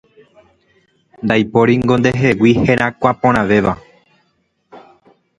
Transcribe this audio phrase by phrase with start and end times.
[1.23, 3.73] Ndaipóringo ndehegui herakuãporãvéva